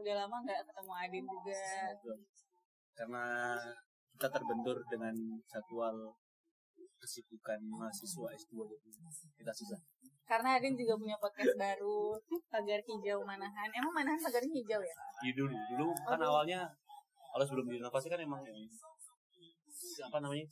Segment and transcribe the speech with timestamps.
[0.00, 1.62] udah lama nggak ketemu Adin juga.
[2.96, 3.24] Karena
[4.16, 5.14] kita terbentur dengan
[5.48, 5.96] jadwal
[7.00, 8.88] kesibukan mahasiswa S2 gitu.
[9.40, 9.80] Kita susah.
[10.28, 12.14] Karena Adin juga punya podcast baru,
[12.52, 13.68] Pagar Hijau Manahan.
[13.72, 14.94] Emang Manahan pagar hijau ya?
[15.26, 16.68] Iya dulu, dulu kan Oh, awalnya
[17.30, 18.58] kalau sebelum direnovasi kan emang yang
[20.06, 20.46] apa namanya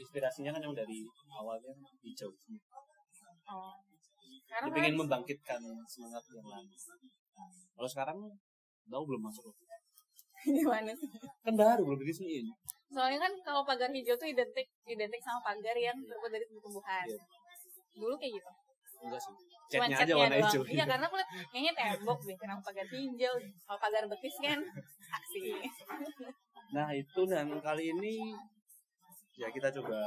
[0.00, 2.30] inspirasinya kan yang dari awalnya hijau.
[3.50, 3.74] Oh.
[4.50, 6.74] Dia pengen kan- membangkitkan semangat yang lama.
[7.76, 8.18] Kalau sekarang
[8.90, 9.44] tahu belum masuk
[10.44, 11.08] gimana sih?
[11.44, 12.46] Kan baru belum diresmiin.
[12.90, 17.06] Soalnya kan kalau pagar hijau tuh identik identik sama pagar yang terbuat dari tumbuh-tumbuhan.
[17.06, 17.22] Iya.
[17.94, 18.50] Dulu kayak gitu.
[19.00, 19.34] Enggak sih.
[19.70, 20.62] Cuman Catnya aja catnya warna hijau.
[20.66, 23.34] Iya karena aku liat kayaknya tembok deh kenapa pagar hijau.
[23.38, 24.58] Kalau pagar betis kan
[25.14, 25.40] aksi.
[26.74, 28.14] Nah itu dan kali ini
[29.40, 30.00] ya kita coba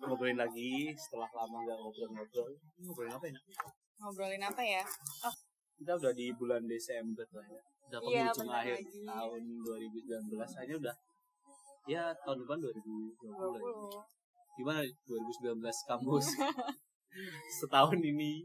[0.00, 2.48] ngobrolin lagi setelah lama nggak ngobrol-ngobrol.
[2.80, 3.36] Ngobrolin apa ya?
[4.00, 4.82] Ngobrolin apa ya?
[5.26, 5.34] Oh,
[5.80, 7.62] Kita udah di bulan Desember lah ya.
[7.88, 9.00] Udah Iya, penghujung bentar akhir lagi.
[9.02, 10.50] tahun 2019.
[10.52, 10.96] Akhirnya udah
[11.86, 13.16] ya tahun depan 2020.
[13.18, 13.32] ya.
[13.32, 14.58] 20.
[14.60, 15.56] Gimana 2019
[15.88, 16.24] kampus
[17.58, 18.44] setahun ini?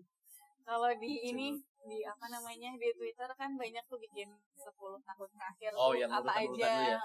[0.63, 1.47] Kalau di ini
[1.85, 4.25] di apa namanya di Twitter kan banyak tuh bikin
[4.55, 4.65] 10
[4.97, 6.71] tahun terakhir Oh, yang apa aja.
[6.89, 6.99] ya?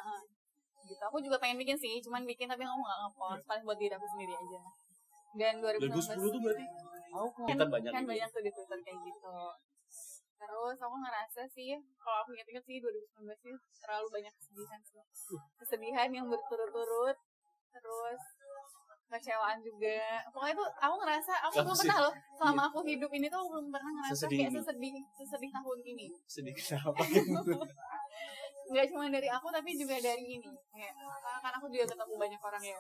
[0.81, 1.03] Gitu.
[1.05, 4.06] Aku juga pengen bikin sih, cuman bikin tapi aku nggak ngepost, paling buat diri aku
[4.08, 4.61] sendiri aja.
[5.33, 6.64] Dan 2019 2010 tuh berarti
[7.12, 8.08] aku kan banyak kan ini.
[8.08, 9.34] banyak tuh di Twitter kayak gitu.
[10.41, 15.00] Terus aku ngerasa sih, kalau aku inget-inget sih 2019 sih terlalu banyak kesedihan sih.
[15.60, 17.16] Kesedihan yang berturut-turut,
[17.77, 18.20] terus
[19.11, 20.22] kecewaan juga.
[20.30, 23.66] Pokoknya tuh aku ngerasa aku belum pernah loh selama aku hidup ini tuh aku belum
[23.74, 26.06] pernah ngerasa Sesedih kayak sesedih sesedih tahun ini.
[26.30, 27.02] sedih kenapa?
[28.70, 30.50] Nggak cuma dari aku tapi juga dari ini.
[30.70, 30.94] Kayak
[31.42, 32.79] kan aku juga ketemu banyak orang ya.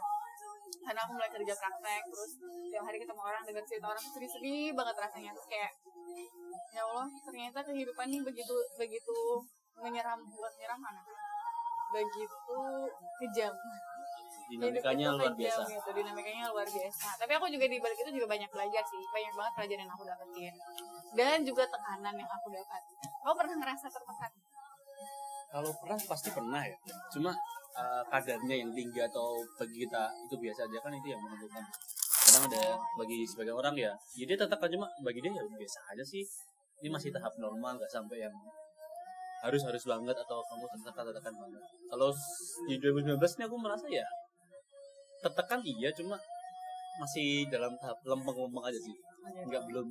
[0.80, 2.32] Karena aku mulai kerja praktek terus
[2.72, 5.30] tiap hari ketemu orang dengar cerita orang tuh sedih-sedih banget rasanya.
[5.36, 5.72] Tuh kayak
[6.70, 9.16] ya Allah ternyata kehidupan ini begitu begitu
[9.80, 10.94] menyeram buat menyeramkan
[11.90, 12.58] begitu
[13.22, 13.54] kejam.
[14.50, 15.62] Dinamikanya luar kejam biasa.
[15.70, 17.08] gitu, dinamikanya luar biasa.
[17.22, 20.04] Tapi aku juga di balik itu juga banyak belajar sih banyak banget pelajaran yang aku
[20.06, 20.54] dapetin.
[21.14, 22.82] Dan juga tekanan yang aku dapat.
[23.22, 24.30] Kamu pernah ngerasa tertekan
[25.50, 26.78] Kalau pernah pasti pernah ya.
[27.10, 27.34] Cuma
[27.74, 31.64] uh, kadarnya yang tinggi atau bagi kita itu biasa aja kan itu yang menentukan.
[32.30, 36.04] Kadang ada bagi sebagian orang ya, ya dia tertekan cuma bagi dia ya biasa aja
[36.06, 36.22] sih.
[36.80, 38.34] Ini masih tahap normal, nggak sampai yang
[39.40, 41.62] harus harus banget atau kamu tertekan tertekan banget.
[41.90, 42.08] Kalau
[42.68, 44.06] di 2019 ini aku merasa ya
[45.20, 46.16] tertekan iya, cuma
[47.00, 48.96] masih dalam tahap lempeng-lempeng aja sih.
[49.48, 49.86] Nggak belum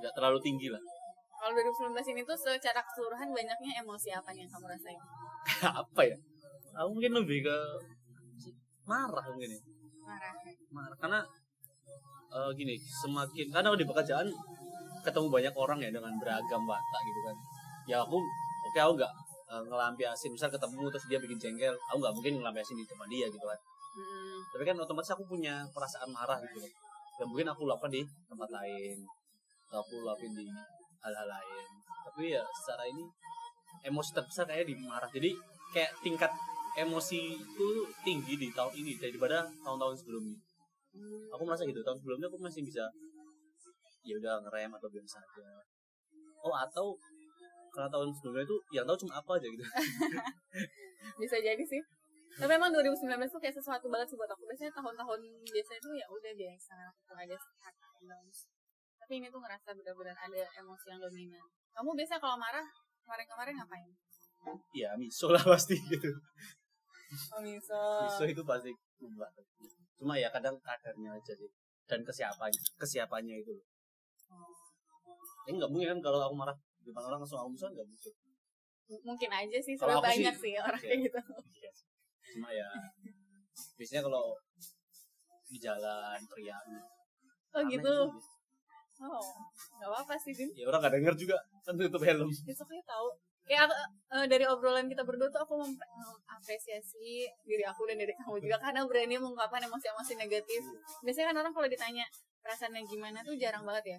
[0.00, 0.80] nggak terlalu tinggi lah.
[1.40, 5.00] Kalau 2019 ini tuh secara keseluruhan banyaknya emosi apa yang kamu rasain
[5.82, 6.16] apa ya?
[6.76, 7.56] Aku mungkin lebih ke
[8.84, 9.60] marah mungkin ya.
[10.02, 10.34] marah
[10.74, 11.20] marah karena
[12.34, 14.28] eh, gini semakin karena di pekerjaan
[15.06, 17.36] ketemu banyak orang ya dengan beragam watak gitu kan
[17.86, 18.18] ya aku
[18.66, 19.12] oke aku nggak
[19.54, 23.26] eh, ngelampiasin misal ketemu terus dia bikin jengkel aku nggak mungkin ngelampiasin di depan dia
[23.30, 23.58] gitu kan
[23.90, 24.38] Mm-mm.
[24.54, 26.66] tapi kan otomatis aku punya perasaan marah gitu
[27.18, 28.96] dan mungkin aku lakukan di tempat lain
[29.70, 30.44] atau aku lakuin di
[31.04, 31.66] hal-hal lain.
[32.06, 33.04] Tapi ya secara ini
[33.86, 35.30] emosi terbesar kayak di marah jadi
[35.72, 36.32] kayak tingkat
[36.78, 37.68] emosi itu
[38.06, 40.38] tinggi di tahun ini daripada tahun-tahun sebelumnya.
[41.34, 42.84] Aku merasa gitu tahun sebelumnya aku masih bisa
[44.02, 45.48] ya udah ngerem atau biasa aja.
[46.40, 46.96] Oh atau
[47.70, 49.62] karena tahun sebelumnya itu yang tahu cuma apa aja gitu.
[51.22, 51.78] Bisa jadi sih.
[52.40, 54.42] Tapi emang 2019 tuh kayak sesuatu banget sih buat aku.
[54.48, 57.74] Biasanya tahun-tahun biasanya tuh ya udah biasa aku aja sehat
[59.10, 61.42] tapi ini tuh ngerasa benar-benar ada emosi yang dominan.
[61.74, 62.62] Kamu biasa kalau marah
[63.02, 63.90] kemarin-kemarin ngapain?
[64.70, 66.14] Ya miso lah pasti gitu.
[67.34, 68.06] Oh miso.
[68.06, 68.70] Miso itu pasti
[69.02, 69.34] membuat
[69.98, 71.50] cuma ya kadang kadarnya aja sih.
[71.90, 73.66] Dan kesiapannya kesiapannya itu loh.
[75.50, 78.14] Ini nggak mungkin kan kalau aku marah di depan orang langsung aku miso nggak mungkin.
[79.10, 80.86] Mungkin aja sih Kalau soalnya aku sih- banyak sih, orang Iya.
[80.86, 81.18] kayak gitu.
[81.58, 81.70] Iya
[82.30, 82.68] cuma ya
[83.74, 84.38] biasanya kalau
[85.50, 86.62] di jalan teriak
[87.58, 87.94] oh gitu.
[89.00, 89.28] Oh
[89.80, 91.36] nggak apa-apa sih Din ya orang nggak denger juga.
[91.64, 92.28] Kan tutup helm.
[92.28, 93.08] Besoknya tahu.
[93.50, 93.74] Aku,
[94.14, 98.62] eh, dari obrolan kita berdua tuh aku mengapresiasi diri aku dan diri kamu juga.
[98.62, 100.62] Karena berani mengungkapkan emosi-emosi negatif.
[101.02, 102.06] Biasanya kan orang kalau ditanya
[102.46, 103.98] perasaannya gimana tuh jarang banget ya.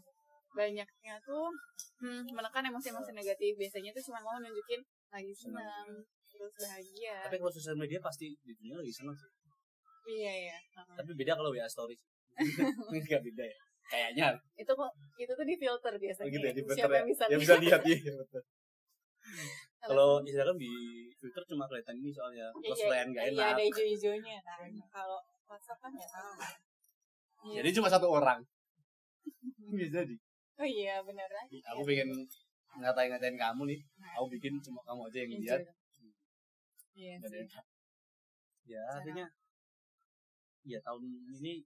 [0.55, 1.51] Banyaknya tuh
[1.99, 3.59] hmm, menekan emosi-emosi negatif.
[3.59, 4.79] Biasanya tuh cuma mau nunjukin
[5.11, 5.99] lagi senang
[6.31, 7.27] terus bahagia.
[7.27, 9.27] Tapi kalau sosial media pasti di dunia lagi seneng sih.
[10.07, 10.95] Iya ya Heeh.
[10.97, 12.01] tapi beda kalau WA stories
[12.89, 13.59] nggak beda ya
[13.91, 14.27] kayaknya.
[14.55, 16.25] Itu kok itu tuh di filter biasanya.
[16.25, 17.11] Oh gitu ya, di siapa filter yang ya.
[17.11, 18.41] bisa yang bisa lihat ya betul.
[19.81, 20.71] Kalau- Kalau Instagram di
[21.17, 23.47] Twitter cuma kelihatan ini soalnya Iya, plus iya, lain gak iya, enak.
[23.53, 24.69] ada hijau-hijaunya kan.
[24.93, 26.31] Kalau WhatsApp kan nggak tahu.
[27.51, 27.55] Iya.
[27.61, 28.39] Jadi cuma satu orang.
[29.77, 30.15] Bisa jadi.
[30.61, 31.25] oh iya benar
[31.73, 32.13] aku pengen
[32.77, 33.79] ngatain-ngatain kamu nih.
[34.13, 35.61] Aku bikin cuma kamu aja yang lihat.
[36.93, 37.49] Iya yang
[38.69, 39.25] ya artinya
[40.61, 41.01] ya tahun
[41.41, 41.65] ini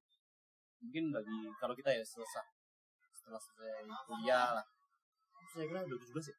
[0.83, 2.45] mungkin bagi kalau kita ya selesai
[3.15, 4.65] setelah selesai kuliah lah.
[5.55, 6.37] Saya kira 2017 ya?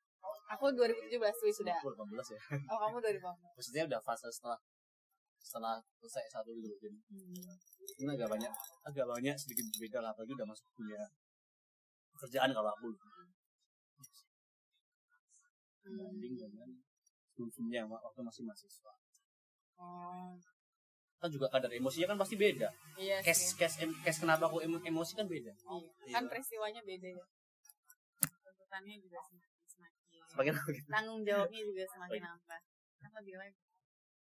[0.54, 2.40] Aku 2017 wisuda Aku 18 ya?
[2.70, 4.58] Oh kamu 2018 maksudnya udah fase setelah
[5.36, 8.02] setelah selesai satu gitu jadi hmm.
[8.02, 8.50] ini agak banyak
[8.82, 11.06] agak banyak sedikit berbeda lah apalagi udah masuk kuliah
[12.16, 12.88] pekerjaan kalau aku.
[15.86, 16.68] Dibanding dengan
[17.36, 18.92] sebelumnya waktu masih mahasiswa.
[19.78, 20.34] Oh
[21.26, 22.68] kan juga kadar emosinya kan pasti beda.
[22.94, 23.58] Iya sih.
[23.58, 25.50] Case em- case kenapa aku emo- emosi kan beda.
[25.50, 26.14] Iya.
[26.14, 27.24] kan peristiwanya beda ya.
[28.22, 29.50] Tuntutannya juga semakin
[30.26, 32.60] semakin gitu tanggung jawabnya juga semakin nambah.
[32.96, 33.58] Kan lebih lagi?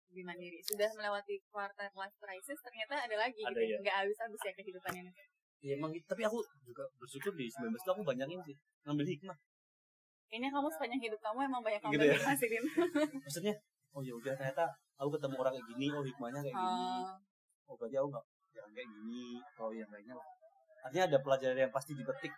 [0.08, 0.58] Lebih mandiri.
[0.64, 3.60] Sudah melewati quarter life crisis ternyata ada lagi Ada, gitu.
[3.69, 3.78] ya.
[3.84, 5.02] nggak habis-habis ya kehidupannya
[5.64, 6.04] ya emang gitu.
[6.06, 8.56] tapi aku juga bersyukur di 19 itu aku banyakin sih.
[8.87, 9.38] Ngambil hikmah.
[10.26, 12.19] Kayaknya kamu sepanjang hidup kamu emang banyak Gitu ngambil ya?
[13.20, 13.54] maksudnya
[13.92, 14.64] oh ya udah ternyata
[14.96, 16.87] aku ketemu orang kayak gini oh hikmahnya kayak gini.
[17.69, 18.25] Oh, oh berarti aku nggak
[18.56, 19.25] jangan kayak gini
[19.60, 20.26] oh yang lainnya lah.
[20.87, 22.32] Artinya ada pelajaran yang pasti dipetik.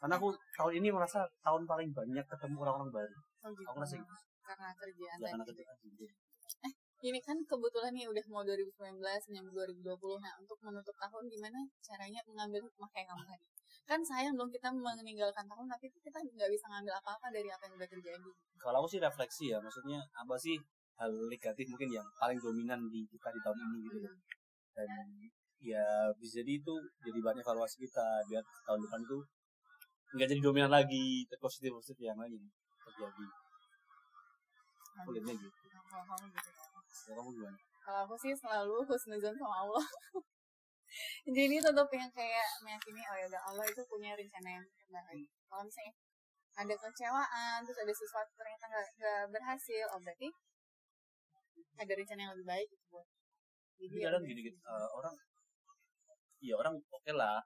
[0.00, 3.16] Karena aku tahun ini merasa tahun paling banyak ketemu orang-orang baru.
[3.44, 3.68] Oh gitu.
[3.68, 4.14] aku rasa gitu.
[4.40, 6.06] Karena kerjaan ya karena ketika gitu
[7.00, 12.20] ini kan kebetulan nih udah mau 2019 menyambut 2020 nah untuk menutup tahun gimana caranya
[12.28, 13.46] mengambil hikmah kayak kamu tadi?
[13.88, 17.74] Kan sayang dong kita meninggalkan tahun tapi kita nggak bisa ngambil apa-apa dari apa yang
[17.80, 18.30] udah terjadi.
[18.60, 20.60] Kalau aku sih refleksi ya maksudnya apa sih
[21.00, 23.98] hal negatif mungkin yang paling dominan di kita di tahun ini gitu.
[24.04, 24.16] Kan.
[24.70, 24.90] dan
[25.60, 25.84] ya
[26.16, 26.74] bisa jadi itu
[27.04, 29.18] jadi bahan evaluasi kita biar tahun depan itu
[30.16, 32.38] nggak jadi dominan lagi positif positif yang lain
[32.84, 33.26] terjadi.
[35.00, 35.58] Aku lihatnya gitu.
[35.90, 37.12] Kalau kamu gitu ya.
[37.16, 37.58] kamu gimana?
[37.80, 39.84] Kalau aku sih selalu husnuzon sama Allah.
[41.36, 45.62] Jadi tetap yang kayak meyakini oh ya udah Allah itu punya rencana yang terbaik kalau
[45.62, 45.94] misalnya
[46.58, 50.28] ada kecewaan terus ada sesuatu ternyata nggak berhasil oh berarti
[51.78, 53.06] ada rencana yang lebih baik gitu buat
[53.80, 55.14] jadi ya kadang gini gitu eh, orang
[56.40, 57.40] ya orang oke lah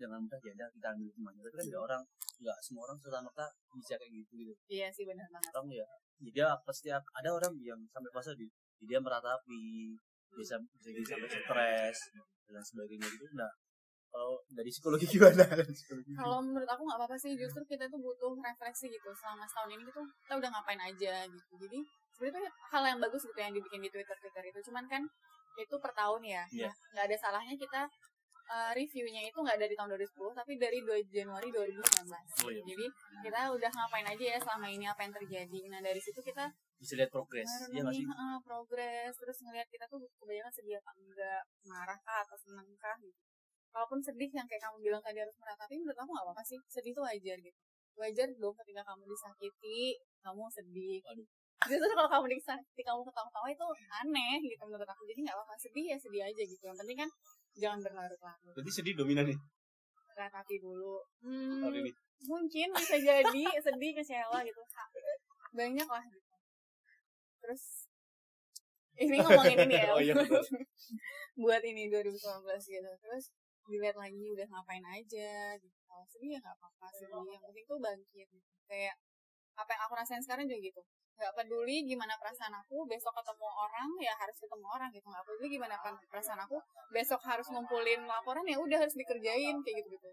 [0.00, 2.02] jangan mudah ya kita ambil semuanya tapi kan nggak orang
[2.40, 3.46] nggak semua orang serta merta
[3.76, 4.52] bisa kayak gitu gitu.
[4.72, 5.52] Iya sih benar banget.
[5.52, 5.84] Orang ya
[6.24, 8.48] ya dia pasti ak- ada orang yang sampai fase di
[8.80, 9.92] di dia meratapi
[10.32, 11.98] bisa bisa jadi sampai stres
[12.48, 13.28] dan sebagainya gitu.
[13.36, 13.52] Nah
[14.08, 15.44] kalau dari psikologi gimana?
[15.68, 19.12] Psikologi kalau menurut aku nggak apa-apa sih justru kita tuh butuh refleksi gitu.
[19.12, 21.52] Selama setahun ini gitu kita udah ngapain aja gitu.
[21.60, 21.78] Jadi
[22.28, 24.60] tuh hal yang bagus gitu yang dibikin di twitter twitter itu.
[24.68, 25.02] Cuman kan
[25.56, 26.44] itu per tahun ya.
[26.52, 26.68] Iya.
[26.68, 27.80] Nah, nggak ada salahnya kita
[28.50, 32.10] uh, reviewnya itu nggak dari tahun 2010 tapi dari 2 Januari 2019
[32.44, 32.62] Oh, iya.
[32.66, 32.86] jadi
[33.22, 35.60] kita udah ngapain aja ya selama ini apa yang terjadi.
[35.70, 36.50] Nah dari situ kita
[36.80, 37.48] bisa lihat progres.
[37.70, 38.04] Ya nggak sih?
[38.08, 39.12] uh, progres.
[39.14, 41.42] Terus ngelihat kita tuh kebanyakan sedih apa enggak?
[41.68, 43.20] Marah kah atau seneng kah gitu.
[43.70, 46.58] Kalaupun sedih yang kayak kamu bilang tadi harus meratapi menurut aku nggak apa-apa sih.
[46.66, 47.58] Sedih itu wajar gitu.
[48.00, 50.98] Wajar dong ketika kamu disakiti kamu sedih.
[51.12, 51.28] Aduh.
[51.68, 53.66] Justru kalau kamu disakiti kamu ketawa-tawa itu
[54.00, 55.02] aneh gitu menurut aku.
[55.04, 56.62] Jadi nggak apa-apa sedih ya sedih aja gitu.
[56.64, 57.10] Yang penting kan
[57.58, 58.54] jangan berlarut-larut.
[58.56, 59.38] Jadi sedih dominan nih
[60.20, 61.00] ratapi dulu.
[61.24, 61.64] Hmm,
[62.28, 64.62] mungkin bisa jadi sedih kecewa gitu.
[65.56, 66.36] Banyak lah gitu.
[67.40, 67.64] Terus
[69.00, 69.90] ini ngomongin ini ya.
[69.96, 70.14] Oh, iya,
[71.40, 72.20] buat ini 2019
[72.68, 72.90] gitu.
[73.00, 73.24] Terus
[73.70, 75.78] dilihat lagi udah ngapain aja gitu.
[75.88, 78.50] Kalau sedih ya nggak apa-apa sedih yang penting tuh bangkit gitu.
[78.68, 78.94] Kayak
[79.60, 80.80] apa yang aku rasain sekarang juga gitu.
[81.20, 85.06] Nggak peduli gimana perasaan aku besok ketemu orang ya harus ketemu orang gitu.
[85.12, 86.56] Nggak peduli gimana pan- perasaan aku
[86.96, 90.10] besok harus ngumpulin laporan ya udah harus dikerjain kayak gitu gitu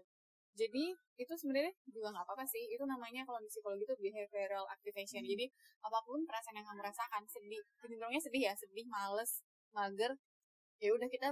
[0.58, 0.84] jadi
[1.22, 2.66] itu sebenarnya juga nggak apa-apa sih.
[2.74, 5.22] Itu namanya kalau di psikologi itu behavioral activation.
[5.22, 5.46] Jadi
[5.86, 10.18] apa pun perasaan yang kamu rasakan sedih cenderungnya sedih ya sedih males mager
[10.82, 11.30] ya udah kita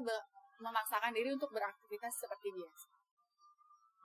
[0.63, 2.87] memaksakan diri untuk beraktivitas seperti biasa.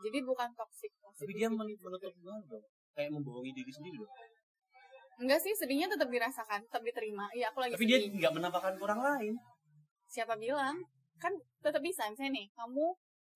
[0.01, 0.89] Jadi bukan toxic
[1.21, 4.11] tapi dia men- menutup banget dong kayak membohongi diri sendiri loh.
[5.21, 7.29] Enggak sih sedihnya tetap dirasakan tetap diterima.
[7.37, 8.17] Iya aku lagi tapi dia sedih.
[8.17, 9.33] nggak menampakkan ke orang lain.
[10.09, 10.75] Siapa bilang?
[11.21, 12.85] Kan tetap bisa misalnya nih kamu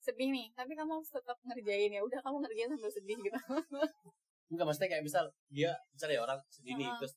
[0.01, 2.01] sedih nih tapi kamu harus tetap ngerjain ya.
[2.01, 3.37] Udah kamu ngerjain sambil sedih gitu.
[4.51, 7.13] Enggak maksudnya kayak misal dia misalnya ya orang sedih nih terus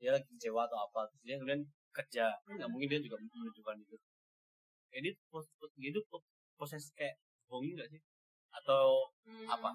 [0.00, 1.62] dia lagi kecewa atau apa terus dia kemudian
[1.96, 2.24] kerja.
[2.44, 3.96] Nggak mungkin dia juga menunjukkan itu.
[4.90, 6.00] Edit pos- pos- gitu
[6.60, 7.16] proses kayak
[7.48, 8.00] bohongin nggak sih?
[8.52, 9.70] Atau Hmm, apa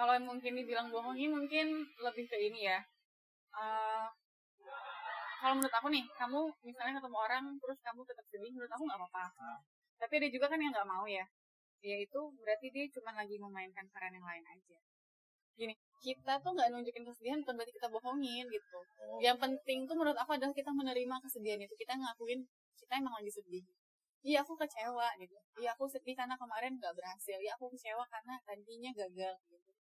[0.00, 2.80] kalau mungkin dibilang bohongi mungkin lebih ke ini ya.
[3.52, 4.08] Eh,
[5.44, 8.96] kalau menurut aku nih kamu misalnya ketemu orang terus kamu tetap sedih menurut aku nggak
[8.96, 9.24] apa-apa.
[10.00, 11.28] Tapi ada juga kan yang nggak mau ya.
[11.84, 14.78] Ya itu berarti dia cuma lagi memainkan peran yang lain aja.
[15.60, 18.80] Gini kita tuh nggak nunjukin kesedihan bukan berarti kita bohongin gitu.
[19.04, 21.76] Oh, yang penting tuh menurut aku adalah kita menerima kesedihan itu.
[21.76, 22.40] Kita ngakuin
[22.80, 23.64] kita emang lagi sedih.
[24.24, 25.36] Iya aku kecewa gitu.
[25.60, 27.36] Iya aku sedih karena kemarin nggak berhasil.
[27.36, 29.79] Iya aku kecewa karena tadinya gagal gitu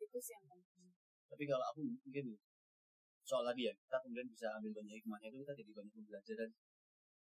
[0.00, 0.88] itu sih yang penting.
[1.30, 2.36] Tapi kalau aku mungkin
[3.22, 6.50] soal tadi ya kita kemudian bisa ambil banyak hikmahnya itu kita jadi banyak belajar dan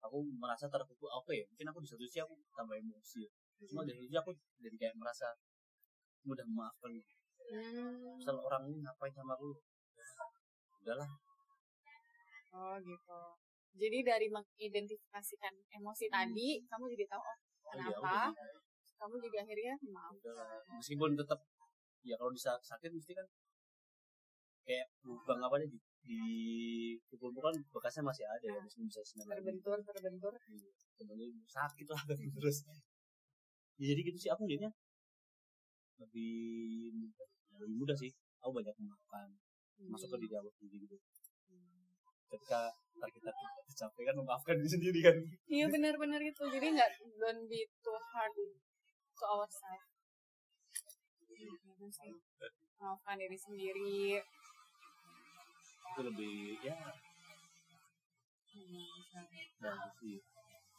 [0.03, 3.31] aku merasa terpukul oke ya mungkin aku di satu sisi aku tambah emosi ya.
[3.71, 5.31] cuma dari sisi aku jadi kayak merasa
[6.27, 6.91] mudah memaafkan.
[7.43, 8.15] Hmm.
[8.19, 9.51] misal orang ini ngapain sama aku?
[10.83, 11.11] Udahlah.
[12.55, 13.21] Oh gitu.
[13.75, 17.37] Jadi dari mengidentifikasikan emosi tadi kamu jadi tahu oh
[17.67, 17.99] oh, kenapa?
[17.99, 18.29] udah,
[18.99, 20.15] kamu jadi akhirnya maaf
[20.79, 21.39] meskipun tetap
[22.03, 23.27] ya kalau bisa sakit mesti kan
[24.63, 26.19] kayak lubang apa nih di, di
[27.07, 30.33] pukul kan bekasnya masih ada ya meskipun bisa senang terbentur terbentur.
[30.99, 32.01] Temennya sakit lah
[32.39, 32.57] terus.
[33.79, 34.71] Ya, jadi gitu sih aku jadinya
[35.99, 37.27] lebih mudah
[37.59, 38.11] lebih mudah sih.
[38.43, 39.27] Aku banyak memaafkan
[39.87, 40.97] masuk ke diri aku sendiri gitu.
[42.31, 45.15] Ketika target target tercapai kan memaafkan diri sendiri kan.
[45.47, 46.43] Iya benar-benar itu.
[46.51, 48.35] Jadi nggak don't be too hard
[49.15, 49.92] to ourselves
[51.35, 52.13] gitu sih.
[52.79, 54.19] Maafkan diri sendiri.
[55.93, 56.75] Itu lebih ya.
[58.53, 58.85] Hmm,
[59.57, 60.17] bagus sih.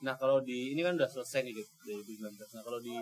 [0.03, 2.95] Nah kalau di ini kan udah selesai nih gitu dari 2019 nah kalau di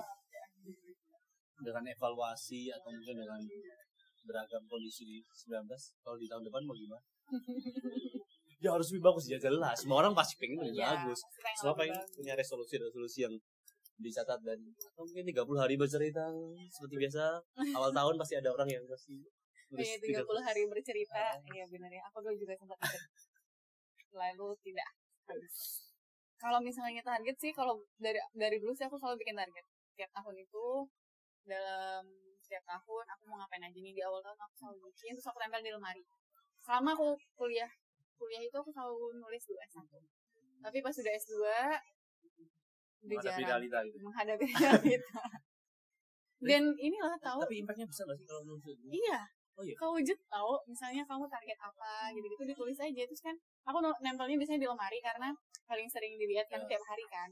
[1.62, 3.40] dengan evaluasi atau mungkin dengan
[4.22, 5.66] beragam kondisi di 19
[6.02, 7.02] kalau di tahun depan mau gimana?
[8.62, 9.82] Ya harus lebih bagus ya jelas.
[9.82, 11.18] Semua orang pasti pengen lebih Iya, bagus.
[11.58, 12.14] semua pengen bagus.
[12.14, 13.34] punya resolusi resolusi yang
[14.02, 14.58] dicatat dan
[14.92, 16.26] atau mungkin 30 hari bercerita
[16.68, 17.22] seperti biasa
[17.78, 19.22] awal tahun pasti ada orang yang pasti
[19.72, 21.16] tulis Iya, 30 hari bercerita.
[21.16, 21.40] Ah.
[21.48, 22.02] Iya benar ya.
[22.12, 23.02] Aku dulu juga sempat ikut.
[24.12, 24.90] Lalu tidak.
[26.36, 29.64] Kalau misalnya target sih, kalau dari dari dulu sih aku selalu bikin target.
[29.96, 30.64] Tiap tahun itu
[31.48, 32.04] dalam
[32.42, 35.40] setiap tahun aku mau ngapain aja nih di awal tahun aku selalu bikin terus aku
[35.40, 36.04] tempel di lemari.
[36.60, 37.70] Selama aku kuliah
[38.20, 39.88] kuliah itu aku selalu nulis dulu S1.
[40.62, 41.74] Tapi pas sudah S2 udah
[43.02, 45.22] menghadapi realita gitu menghadapi realita.
[46.42, 48.62] Dan inilah tahu tapi impactnya besar gak sih kalau menurut?
[48.90, 49.20] Iya.
[49.52, 49.76] Oh iya?
[49.76, 54.68] Kewujud tahu, misalnya kamu target apa gitu-gitu ditulis aja terus kan aku nempelnya biasanya di
[54.70, 55.28] lemari karena
[55.68, 56.74] paling sering dilihat kan Ya.
[56.74, 57.28] tiap hari kan.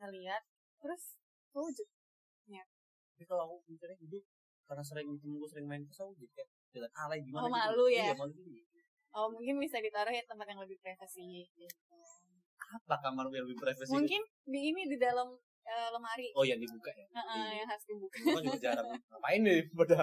[0.00, 0.42] Ngeliat
[0.80, 1.20] terus
[1.52, 1.86] kewujud.
[3.16, 4.20] tapi kalau aku mikirnya hidup
[4.68, 7.56] karena sering temenku sering main terus aku jadi kayak jalan alay gimana Oh, gitu.
[7.56, 8.04] malu ya?
[8.04, 8.76] iya malu gitu
[9.16, 11.96] Oh, mungkin bisa ditaruh ya tempat yang lebih privasi gitu.
[12.68, 15.28] Apa kamar yang lebih privasi Mungkin di ini di dalam
[15.62, 16.30] eh, lemari.
[16.32, 17.54] oh yang dibuka ya Heeh, Iya.
[17.58, 18.16] yang harus dibuka.
[18.16, 19.98] Aku kan juga jarang ngapain nih pada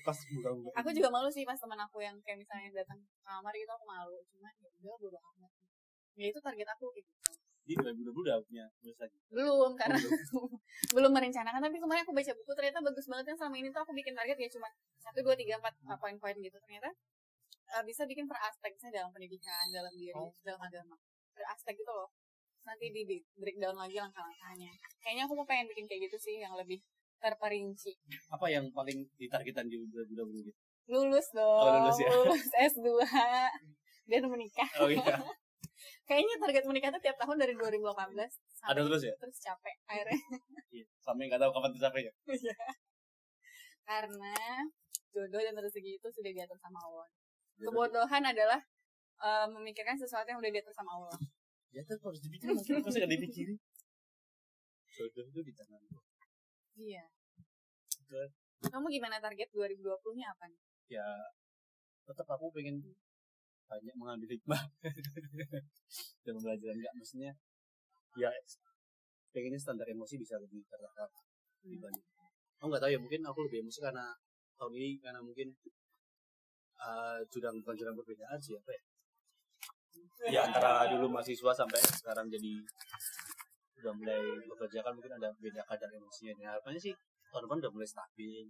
[0.00, 3.70] pas buka-buka Aku juga malu sih pas teman aku yang kayak misalnya datang kamar gitu
[3.70, 4.18] aku malu.
[4.28, 5.50] Cuman ya udah bodo amat.
[6.14, 7.10] Ya itu target aku gitu.
[7.64, 10.20] di 2020 udah punya tulis lagi belum karena belum.
[11.00, 13.92] belum merencanakan tapi kemarin aku baca buku ternyata bagus banget kan selama ini tuh aku
[13.94, 14.68] bikin target ya cuma
[15.00, 16.92] satu dua tiga empat uh, poin-poin gitu ternyata
[17.72, 20.28] uh, bisa bikin per aspek misalnya dalam pendidikan dalam diri Oh.
[20.44, 20.92] dalam agama
[21.34, 22.08] per aspek gitu loh.
[22.64, 24.70] Nanti di di breakdown lagi langkah-langkahnya.
[25.04, 26.80] Kayaknya aku mau pengen bikin kayak gitu sih yang lebih
[27.20, 27.92] terperinci.
[28.32, 31.64] Apa yang paling ditargetan di 2020 gitu lulus dong.
[31.64, 32.08] Oh, lulus ya.
[32.68, 32.88] S2
[34.10, 34.68] dan menikah.
[34.80, 35.00] Oh iya.
[36.08, 37.80] Kayaknya target menikah tuh tiap tahun dari 2018
[38.52, 39.14] sampai ada terus ya?
[39.16, 40.20] terus capek akhirnya.
[40.74, 40.86] Iya.
[41.06, 42.56] sampai nggak tahu kapan tercapai ya Iya.
[43.86, 44.34] Karena
[45.14, 47.08] jodoh dan rezeki itu sudah diatur sama Allah.
[47.54, 48.58] Kebodohan adalah
[49.20, 51.18] eh, memikirkan sesuatu yang udah diatur sama Allah.
[51.74, 53.58] ya tuh harus dipikirin mungkin masa nggak dipikirin
[54.94, 55.98] jodoh itu di tangan lu.
[56.78, 57.04] Iya.
[57.98, 58.26] Betul.
[58.70, 60.62] Kamu gimana target 2020-nya apa nih?
[60.88, 61.06] ya
[62.04, 62.84] tetap aku pengen
[63.64, 64.60] banyak mengambil hikmah
[66.24, 67.32] dan belajar enggak maksudnya
[68.20, 68.28] ya
[69.32, 71.08] pengennya standar emosi bisa lebih tertata
[71.64, 72.04] lebih banyak
[72.60, 74.12] aku nggak tahu ya mungkin aku lebih emosi karena
[74.60, 75.48] tahun ini karena mungkin
[76.78, 78.82] eh, jurang bukan jurang perbedaan sih apa ya
[80.30, 82.52] ya antara dulu mahasiswa sampai sekarang jadi
[83.84, 86.94] udah mulai bekerja kan mungkin ada beda kadar emosinya dan harapannya sih
[87.34, 88.46] tahun depan udah mulai stabil.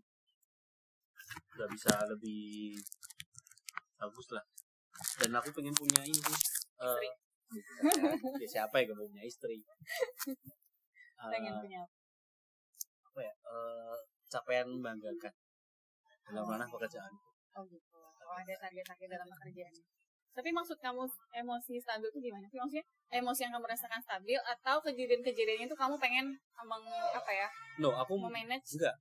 [1.57, 2.77] Udah bisa lebih
[3.97, 4.45] bagus lah.
[5.19, 6.21] Dan aku pengen punya ini
[6.85, 6.99] eh,
[7.51, 7.83] bukan,
[8.39, 9.59] ya siapa yang gak punya istri?
[11.15, 13.21] Eh, Pengen punya apa?
[13.25, 13.97] ya eh,
[14.29, 15.33] capaian membanggakan.
[16.29, 17.09] Dalam ranah pekerjaan.
[17.57, 17.97] Oh gitu.
[17.97, 19.73] Oh ada target-target dalam pekerjaan.
[20.35, 22.59] Tapi maksud kamu emosi stabil itu gimana sih?
[22.59, 26.35] Maksudnya emosi yang kamu rasakan stabil atau kejadian-kejadian itu kamu pengen
[26.67, 27.49] meng, apa ya?
[27.79, 28.75] no aku Memanage?
[28.79, 28.95] enggak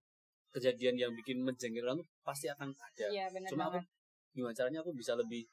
[0.53, 3.79] kejadian yang bikin menjengkelkan tuh pasti akan ada Iya benar cuma aku
[4.33, 5.45] gimana caranya aku bisa lebih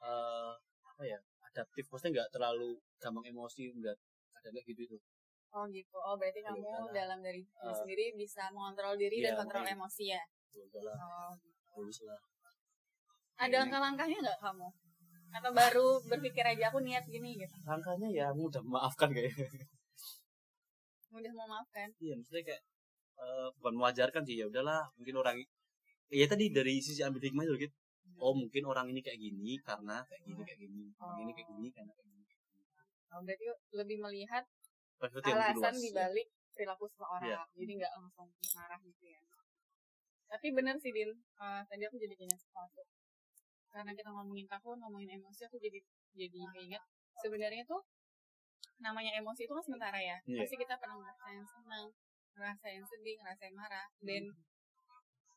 [0.00, 0.52] eh
[0.84, 1.18] apa ya
[1.52, 3.96] adaptif maksudnya nggak terlalu gampang emosi nggak
[4.40, 4.98] ada kayak gitu itu
[5.48, 5.96] Oh gitu.
[5.96, 9.64] Oh berarti kamu karena, dalam dari diri eh, sendiri bisa mengontrol diri iya, dan kontrol
[9.64, 10.20] emosi ya.
[10.52, 11.32] Udahlah Oh.
[11.80, 12.20] lulus lah
[13.40, 14.68] Ada langkah-langkahnya nggak kamu?
[15.28, 17.54] Atau baru berpikir aja aku niat gini gitu?
[17.68, 19.46] langkahnya ya mudah memaafkan kayaknya
[21.08, 21.88] mudah memaafkan.
[22.00, 22.62] Iya maksudnya kayak
[23.18, 25.36] eh, bukan mewajarkan sih ya udahlah mungkin orang
[26.12, 27.74] ya tadi dari sisi ambil hikmah itu gitu
[28.18, 31.68] oh mungkin orang ini kayak gini karena kayak gini kayak gini orang ini kayak gini
[31.72, 32.16] karena kayak gini
[33.08, 34.44] Oh, berarti lebih melihat
[35.00, 35.84] Perspektif alasan luas, ya.
[35.88, 37.24] dibalik perilaku seseorang.
[37.24, 37.40] Iya.
[37.56, 39.20] jadi nggak langsung marah gitu ya.
[40.28, 41.08] Tapi benar sih din.
[41.16, 42.84] Eh, tadi aku jadi ingat sesuatu
[43.72, 45.78] karena kita ngomongin tahun ngomongin emosi aku jadi
[46.16, 46.82] jadi ingat
[47.20, 47.82] sebenarnya tuh
[48.78, 50.38] namanya emosi itu kan sementara ya Iya.
[50.46, 51.86] pasti kita pernah ngerasain senang
[52.38, 54.22] ngerasain sedih ngerasain marah dan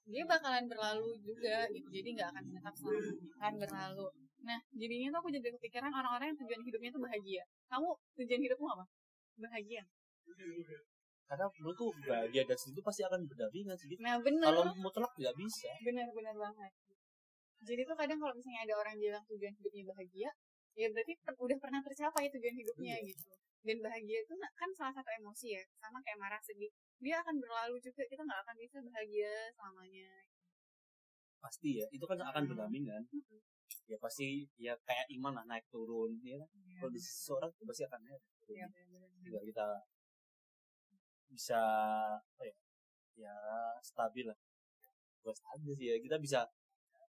[0.05, 4.07] dia bakalan berlalu juga gitu jadi nggak akan tetap selamanya akan berlalu.
[4.41, 7.43] Nah jadinya tuh aku jadi kepikiran orang-orang yang tujuan hidupnya tuh bahagia.
[7.69, 8.85] Kamu tujuan hidupmu apa?
[9.37, 9.83] Bahagia.
[11.29, 14.01] Karena menurutku bahagia dan sedih itu pasti akan berdampingan sih gitu.
[14.01, 14.45] nah bener.
[14.51, 15.69] Kalau mutlak nggak bisa.
[15.85, 16.71] Benar-benar banget
[17.61, 20.29] jadi tuh kadang kalau misalnya ada orang bilang tujuan hidupnya bahagia
[20.73, 23.07] ya berarti per- udah pernah tercapai tujuan hidupnya Iya.
[23.11, 23.27] gitu
[23.61, 27.77] dan bahagia itu kan salah satu emosi ya sama kayak marah sedih dia akan berlalu
[27.77, 30.09] juga kita nggak akan bisa bahagia selamanya
[31.41, 32.49] pasti ya itu kan akan Hmm.
[32.53, 33.39] berdampingan Mm-mm.
[33.85, 37.63] ya pasti ya kayak iman lah naik turun ya kan Iya, kalau di seseorang itu
[37.65, 38.57] pasti akan naik turun.
[38.57, 39.21] benar-benar.
[39.21, 39.67] juga kita
[41.31, 41.61] bisa
[42.19, 42.55] apa ya
[43.17, 43.35] ya
[43.81, 44.37] stabil lah
[45.21, 46.39] bukan stabil sih ya kita bisa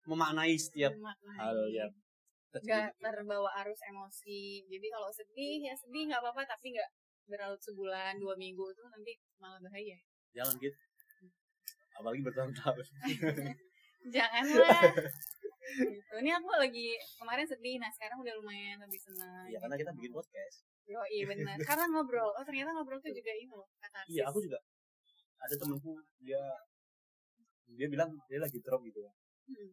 [0.08, 1.38] memaknai setiap Memaknai.
[1.38, 1.92] hal yang
[2.50, 4.66] nggak terbawa arus emosi.
[4.66, 6.90] Jadi kalau sedih ya sedih nggak apa-apa tapi nggak
[7.30, 9.98] berlarut sebulan dua minggu itu nanti malah bahaya.
[10.34, 10.78] Jangan gitu
[12.00, 12.86] apalagi bertahun-tahun.
[14.16, 14.80] Janganlah.
[15.70, 16.16] Gitu.
[16.18, 19.46] ini aku lagi kemarin sedih nah sekarang udah lumayan lebih senang.
[19.46, 20.66] Ya karena kita bikin podcast.
[20.88, 21.60] Yo, iya benar.
[21.62, 22.32] Karena ngobrol.
[22.34, 23.68] Oh ternyata ngobrol tuh juga ini loh
[24.08, 24.58] iya aku juga.
[25.38, 26.42] Ada temenku dia
[27.70, 29.12] dia bilang dia lagi drop gitu ya.
[29.52, 29.72] Hmm.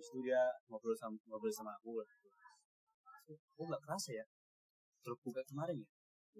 [0.00, 0.40] Habis itu dia
[0.72, 2.00] ngobrol sama ngobrol sama aku
[3.36, 4.24] aku nggak kerasa ya?
[5.04, 5.88] Drop buka kemarin ya?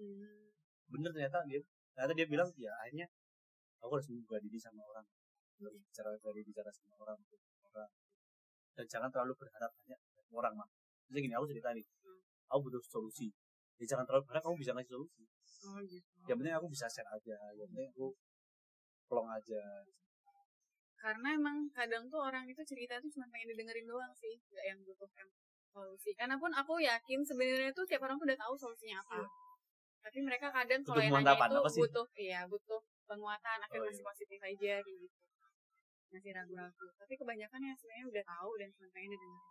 [0.01, 0.49] Hmm.
[0.89, 1.61] bener ternyata dia
[1.93, 3.05] ternyata dia bilang ya akhirnya
[3.85, 5.05] aku harus membuka diri sama orang.
[5.61, 7.21] Harus bicara dari bicara sama orang
[7.69, 7.89] orang.
[8.73, 9.99] Dan jangan terlalu berharap banyak
[10.33, 10.69] orang mah
[11.13, 11.85] jadi gini aku cerita nih.
[11.85, 12.21] Hmm.
[12.49, 13.29] aku butuh solusi.
[13.77, 15.23] Ya jangan terlalu berharap kamu bisa ngasih solusi.
[15.61, 16.09] Oh gitu.
[16.25, 17.37] yang penting aku bisa share aja.
[17.53, 18.17] Yang penting aku
[19.05, 19.61] pelong aja
[21.01, 24.79] Karena emang kadang tuh orang itu cerita tuh cuma pengen didengerin doang sih, nggak yang
[24.85, 25.25] butuh kan
[25.73, 26.13] solusi.
[26.13, 29.25] Karena pun aku yakin sebenarnya tuh tiap orang tuh udah tahu solusinya apa.
[30.05, 34.09] Tapi mereka kadang kalau yang nanya itu butuh, iya butuh penguatan, akhirnya Oh, masih iya.
[34.13, 35.05] positif aja gitu.
[36.13, 36.87] Masih ragu-ragu.
[37.01, 39.41] Tapi kebanyakan ya sebenarnya udah tahu dan cuma pengen didengerin.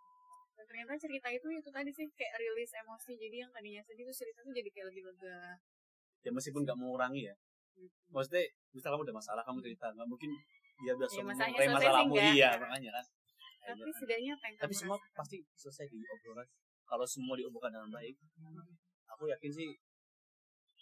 [0.54, 3.12] Dan ternyata cerita itu itu tadi sih kayak rilis emosi.
[3.18, 5.58] Jadi yang tadinya sedih tuh cerita tuh jadi kayak lebih lega.
[6.20, 7.34] ya meskipun nggak mengurangi ya
[7.80, 7.96] Gitu.
[8.12, 8.44] maksudnya
[8.76, 10.30] misal kamu ada masalah kamu cerita nggak mungkin
[10.80, 12.50] dia Ya, masalahnya mengurangi selesai sih masalahmu iya Ya.
[12.58, 13.04] makanya kan.
[13.04, 13.92] Tapi Kayaknya.
[13.92, 15.14] setidaknya apa yang tapi semua rasakan?
[15.14, 16.46] pasti selesai diobrolkan
[16.82, 18.14] kalau semua diobrolkan dengan baik
[19.06, 19.70] aku yakin sih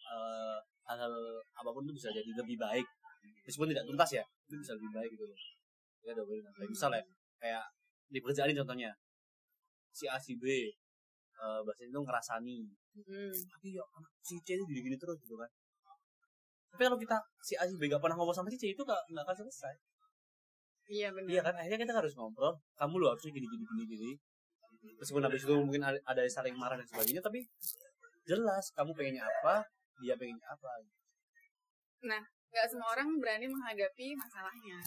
[0.08, 1.14] eh, hal-hal
[1.52, 2.87] apa pun itu bisa jadi lebih baik.
[3.44, 5.38] Meskipun tidak tuntas ya itu bisa lebih baik gitu loh.
[6.00, 7.02] Ya udah boleh baik misalnya
[7.37, 7.64] kayak
[8.08, 8.90] di pekerjaan ini contohnya.
[9.92, 12.58] Si A si B eh, bahasa itu ngerasani.
[12.98, 13.30] Hmm.
[13.30, 15.46] tapi ya anak si C itu gini-gini terus gitu kan.
[16.68, 18.98] Tapi kalau kita si A si B gak pernah ngomong sama si C itu gak,
[19.06, 19.74] gak akan selesai
[20.88, 21.29] Iya benar.
[21.29, 22.57] Iya kan akhirnya kita harus ngobrol.
[22.81, 24.11] Kamu lo harusnya gini gini gini gini.
[24.96, 27.44] Meskipun habis itu mungkin ada, yang saling marah dan sebagainya, tapi
[28.24, 29.66] jelas kamu pengennya apa,
[30.01, 30.70] dia pengennya apa.
[32.48, 34.81] Gak semua orang berani menghadapi masalahnya.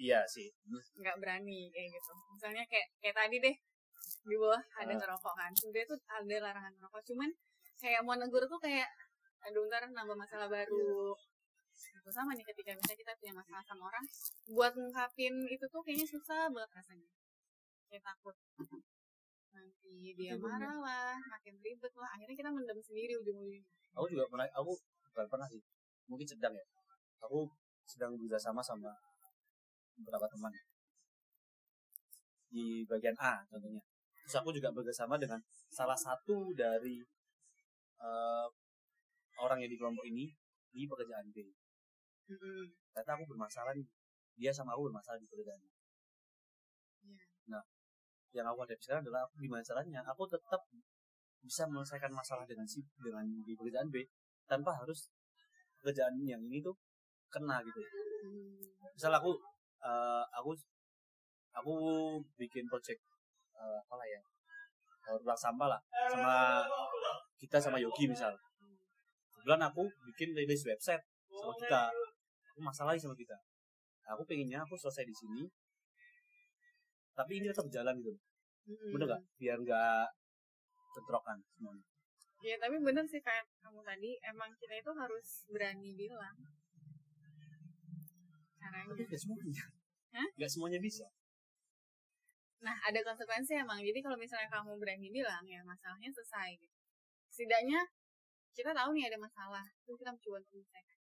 [0.00, 0.48] Iya sih.
[0.98, 2.12] Nggak berani kayak gitu.
[2.34, 3.56] Misalnya kayak kayak tadi deh
[4.26, 5.52] di bawah ada ngerokok kan.
[5.54, 7.02] Sebenarnya tuh ada larangan ngerokok.
[7.12, 7.30] Cuman
[7.78, 8.88] kayak mau negur tuh kayak
[9.44, 11.14] aduh ntar nambah masalah baru.
[12.00, 14.04] Gitu sama nih ketika misalnya kita punya masalah sama orang,
[14.48, 17.08] buat ngungkapin itu tuh kayaknya susah banget rasanya.
[17.92, 18.36] Kayak takut.
[19.52, 22.08] Nanti dia marah lah, makin ribet lah.
[22.16, 23.60] Akhirnya kita mendem sendiri ujung-ujungnya.
[24.00, 24.72] Aku juga pernah, aku
[25.12, 25.60] bukan pernah sih.
[26.08, 26.64] Mungkin sedang ya.
[27.28, 27.44] Aku
[27.84, 28.96] sedang bekerja sama sama
[30.00, 30.56] beberapa teman
[32.48, 33.84] di bagian A contohnya.
[34.24, 35.36] Terus aku juga bekerja sama dengan
[35.68, 36.96] salah satu dari
[38.00, 38.46] eh,
[39.36, 40.32] orang yang di kelompok ini
[40.72, 41.59] di pekerjaan B.
[42.30, 42.62] Mm-mm.
[42.94, 43.86] ternyata aku bermasalah nih
[44.38, 45.60] dia sama aku bermasalah di pekerjaan
[47.00, 47.22] Iya.
[47.50, 47.62] nah
[48.30, 50.62] yang aku hadapi sekarang adalah aku gimana caranya aku tetap
[51.40, 54.04] bisa menyelesaikan masalah dengan si dengan di pekerjaan B
[54.44, 55.08] tanpa harus
[55.80, 56.76] pekerjaan yang ini tuh
[57.28, 57.80] kena gitu
[58.20, 58.52] Hmm.
[58.92, 59.32] misal aku
[59.80, 60.52] eh, aku
[61.56, 61.74] aku
[62.36, 63.00] bikin project
[63.56, 64.20] eh, apa lah ya
[65.00, 65.80] daur ulang sampah lah
[66.12, 66.60] sama
[67.40, 68.36] kita sama Yogi misal
[69.32, 71.00] kebetulan aku bikin rilis website
[71.32, 71.82] sama kita
[72.62, 73.36] masalah sama kita.
[74.06, 75.42] Nah, aku pengennya aku selesai di sini
[77.20, 78.16] tapi ini tetap jalan gitu.
[78.70, 78.92] Mm-mm.
[78.96, 79.22] bener nggak?
[79.36, 80.06] Biar nggak
[80.96, 81.84] bentrokan semuanya.
[82.40, 84.16] Iya tapi bener sih kayak kamu tadi.
[84.24, 86.36] Emang kita itu harus berani bilang
[88.56, 88.88] caranya.
[88.88, 89.64] Tapi nggak semuanya.
[90.10, 90.28] Hah?
[90.40, 91.06] nggak semuanya bisa.
[92.64, 93.84] Nah ada konsekuensi emang.
[93.84, 96.76] Jadi kalau misalnya kamu berani bilang ya masalahnya selesai gitu.
[97.28, 97.84] Setidaknya
[98.56, 99.64] kita tahu nih ada masalah.
[99.84, 100.99] Terus kita mencoba untuk menyelesaikan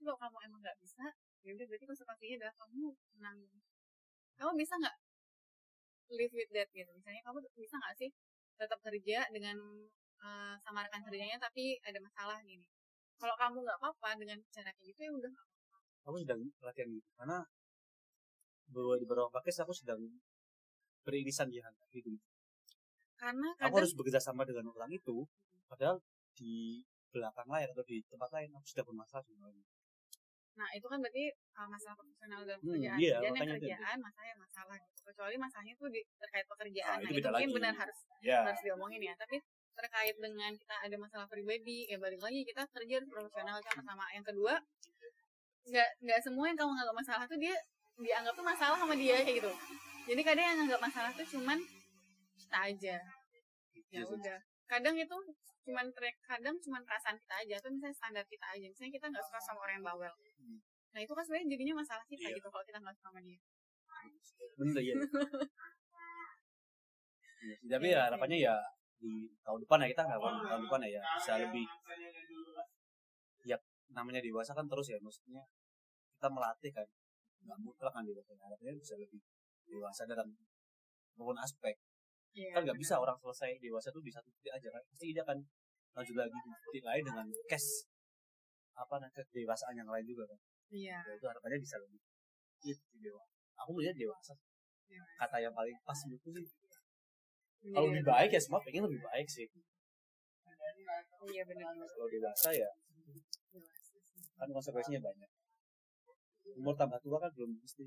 [0.00, 1.04] tapi kalau kamu emang nggak bisa
[1.44, 2.88] ya udah berarti konsekuensinya adalah kamu
[3.20, 3.60] menanggung
[4.40, 4.96] kamu bisa nggak
[6.16, 8.08] live with that gitu misalnya kamu bisa nggak sih
[8.56, 9.60] tetap kerja dengan
[10.24, 12.64] eh, sama rekan kerjanya tapi ada masalah gini
[13.20, 15.76] kalau kamu nggak apa-apa dengan cara kayak gitu ya udah nggak apa-apa.
[16.08, 17.38] aku sedang latihan gitu karena
[18.72, 20.00] di beberapa podcast aku sedang
[21.04, 21.60] beririsan di
[21.92, 22.16] gitu
[23.20, 25.28] karena aku kadang harus bekerja sama dengan orang itu
[25.68, 26.00] padahal
[26.32, 29.79] di belakang layar atau di tempat lain aku sudah bermasalah dengan orang itu.
[30.50, 31.24] Nah, itu kan berarti
[31.56, 32.98] uh, masalah profesional dalam Hmm, pekerjaan.
[32.98, 33.62] iya, Dan yang makanya itu.
[33.64, 35.00] kerjaan, masalah yang masalah gitu.
[35.06, 36.90] Kecuali masalahnya itu di, terkait pekerjaan.
[36.90, 37.56] Ah, nah, itu itu beda mungkin lagi.
[37.56, 39.14] benar harus ya harus diomongin ya.
[39.16, 39.36] Tapi
[39.70, 44.04] terkait dengan kita ada masalah pribadi, ya balik lagi kita kerja profesional itu yang pertama.
[44.12, 44.54] Yang kedua,
[45.70, 47.56] nggak nggak semua yang kamu nganggap masalah tuh dia
[47.96, 49.52] dianggap tuh masalah sama dia kayak gitu.
[50.08, 51.58] Jadi kadang yang nganggap masalah tuh cuman
[52.36, 52.96] kita aja.
[53.90, 54.12] Ya Gitu.
[54.12, 54.38] udah.
[54.70, 55.16] Kadang itu
[55.66, 55.86] cuman
[56.22, 58.66] kadang cuman perasaan kita aja atau misalnya standar kita aja.
[58.70, 60.14] Misalnya kita nggak suka sama orang yang bawel.
[60.38, 60.58] Hmm.
[60.94, 62.38] Nah itu kan sebenarnya jadinya masalah kita Iya.
[62.38, 63.38] gitu kalau kita nggak suka sama dia.
[64.56, 64.94] bener ya
[67.40, 68.06] Iya sih, tapi Iya, ya iya.
[68.08, 68.54] harapannya ya
[69.00, 71.64] di tahun depan ya kita harapan tahun depan ya bisa lebih
[73.48, 73.56] ya
[73.96, 75.40] namanya dewasa kan terus ya maksudnya
[76.20, 76.84] kita melatih kan
[77.48, 79.20] nggak mutlak kan dewasa harapannya bisa lebih
[79.64, 80.28] dewasa dalam
[81.16, 81.80] maupun aspek
[82.30, 82.52] Iya.
[82.54, 85.38] kan nggak bisa orang selesai dewasa tuh di satu titik aja kan pasti dia akan
[85.92, 87.68] lanjut lagi di titik lain dengan cash
[88.72, 90.38] apa namanya kedewasaan yang lain juga kan
[90.70, 90.98] Iya.
[91.02, 91.98] ya, itu harapannya bisa lebih
[92.62, 93.22] itu dewa
[93.56, 94.34] aku melihat dewasa
[94.86, 95.14] Dewasa.
[95.18, 96.46] kata yang paling pas menurutku sih
[97.60, 99.46] Menjadi kalau lebih baik ya semua pengen lebih baik sih
[101.26, 101.74] Iya benar.
[101.74, 102.70] kalau dewasa ya
[103.50, 105.30] Dewasa kan konsekuensinya banyak
[106.56, 107.84] umur tambah tua kan belum mesti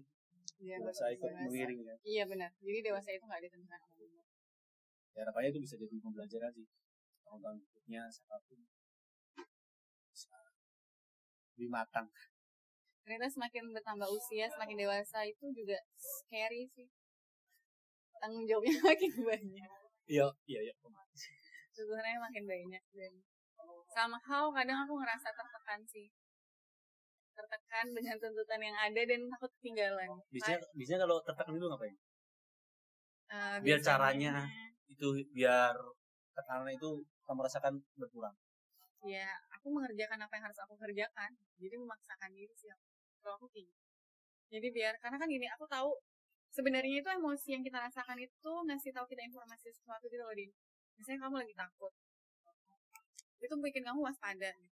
[0.60, 1.44] Iya, dewasa ikut dewasa.
[1.44, 2.50] mengiring ya Iya benar.
[2.56, 4.23] Jadi dewasa itu nggak ditentukan umur.
[5.14, 6.66] Ya harapannya itu bisa jadi pembelajaran sih
[7.24, 8.60] tahun-tahun berikutnya siapa pun
[10.10, 10.34] bisa
[11.56, 12.08] lebih matang
[13.04, 16.88] Ternyata semakin bertambah usia, semakin dewasa itu juga scary sih.
[18.16, 19.70] Tanggung jawabnya makin banyak.
[20.08, 20.74] iya iya iya
[21.76, 23.12] Sebenarnya makin banyak dan
[23.92, 26.08] somehow kadang aku ngerasa tertekan sih.
[27.36, 30.10] Tertekan dengan tuntutan yang ada dan takut ketinggalan.
[30.32, 31.96] biasanya biasanya kalau tertekan itu ngapain
[33.36, 34.48] Eh, biar caranya
[34.94, 35.74] itu biar
[36.38, 38.36] tekanan itu kamu rasakan berkurang.
[39.04, 42.72] Ya aku mengerjakan apa yang harus aku kerjakan jadi memaksakan diri sih
[43.20, 43.82] kalau aku kayak gitu.
[44.54, 45.98] jadi biar karena kan gini aku tahu
[46.54, 50.52] sebenarnya itu emosi yang kita rasakan itu ngasih tahu kita informasi sesuatu gitu loh din.
[51.00, 51.94] Misalnya kamu lagi takut.
[53.42, 54.54] Itu bikin kamu waspada.
[54.54, 54.72] Gitu.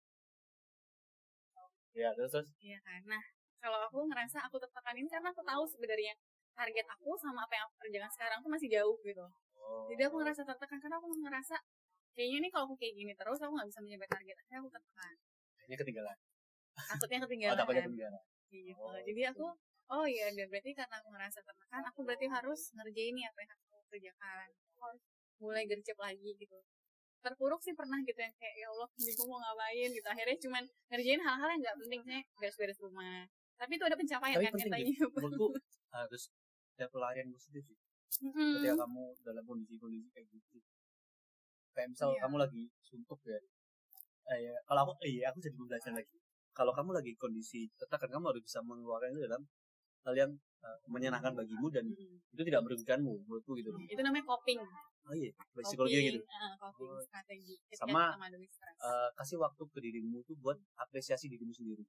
[1.94, 2.48] ya terus terus?
[2.62, 3.02] Iya kan?
[3.06, 3.22] Nah
[3.58, 6.14] kalau aku ngerasa aku tertekan ini karena aku tahu sebenarnya
[6.54, 9.26] target aku sama apa yang aku kerjakan sekarang tuh masih jauh gitu
[9.64, 11.56] oh, jadi aku ngerasa tertekan karena aku ngerasa
[12.14, 15.14] kayaknya nih kalau aku kayak gini terus aku nggak bisa mencapai target akhirnya aku tertekan
[15.64, 16.18] ini ketinggalan
[16.74, 17.90] takutnya oh ketinggalan takutnya kan.
[17.90, 18.24] ketinggalan
[18.62, 18.78] gitu.
[18.78, 19.46] Oh, Jadi aku
[19.90, 23.50] oh iya dan berarti karena aku ngerasa tertekan, aku berarti harus ngerjain nih apa yang
[23.50, 24.46] harus aku kerjakan.
[24.74, 25.02] Aku harus
[25.42, 26.58] mulai gercep lagi gitu.
[27.24, 30.08] Terpuruk sih pernah gitu yang kayak ya Allah bingung mau ngapain gitu.
[30.08, 33.26] Akhirnya cuman ngerjain hal-hal yang nggak penting kayak beres-beres rumah.
[33.54, 34.92] Tapi itu ada pencapaian tapi kan penting nyatanya.
[34.92, 35.46] gitu menurutku
[35.94, 36.22] harus
[36.74, 37.78] ada pelarian positif sih
[38.16, 38.52] Mm-mm.
[38.56, 40.58] ketika kamu dalam kondisi-kondisi kayak gitu
[41.72, 42.20] kayak misal Iya.
[42.22, 43.38] kamu lagi suntuk ya
[44.26, 46.16] eh, ya, kalau aku eh, iya, aku jadi pembelajaran lagi
[46.52, 49.42] kalau kamu lagi kondisi tertekan kamu harus bisa mengeluarkan itu dalam
[50.02, 52.22] hal yang eh, menyenangkan bagimu dan Mm-mm.
[52.30, 54.60] itu tidak merugikanmu menurutku gitu Itu namanya coping.
[55.04, 57.02] oh iya psikologi gitu ah, coping Oh.
[57.02, 57.54] strategi.
[57.74, 58.76] Sama, menghadapi stres.
[58.78, 61.84] Eh, kasih waktu ke dirimu tuh buat apresiasi dirimu sendiri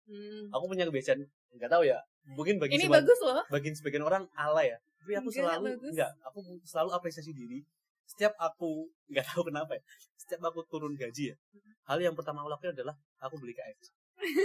[0.00, 0.50] Hmm.
[0.50, 1.22] aku punya kebiasaan
[1.54, 1.94] nggak tahu ya
[2.26, 3.44] mungkin bagi Ini seba- bagus loh.
[3.46, 5.90] bagi sebagian orang ala ya tapi aku Enggak, selalu bagus.
[5.90, 7.58] enggak aku selalu apresiasi diri
[8.04, 8.70] setiap aku
[9.06, 9.82] nggak tahu kenapa ya
[10.14, 11.36] setiap aku turun gaji ya
[11.84, 13.88] hal yang pertama aku lakukan adalah aku beli KFC